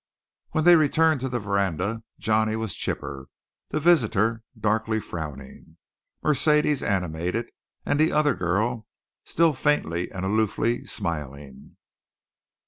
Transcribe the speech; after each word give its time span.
When 0.49 0.63
they 0.63 0.75
returned 0.77 1.19
to 1.19 1.29
the 1.29 1.37
veranda, 1.37 2.01
Johnny 2.17 2.55
was 2.55 2.73
chipper, 2.73 3.27
the 3.69 3.79
visitor 3.79 4.41
darkly 4.59 4.99
frowning, 4.99 5.77
Mercedes 6.23 6.81
animated, 6.81 7.51
and 7.85 7.99
the 7.99 8.11
other 8.11 8.33
girl 8.33 8.87
still 9.25 9.53
faintly 9.53 10.09
and 10.09 10.25
aloofly 10.25 10.87
smiling. 10.87 11.77